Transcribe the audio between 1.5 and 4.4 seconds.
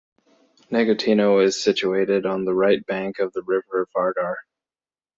situated on the right bank of the river Vardar.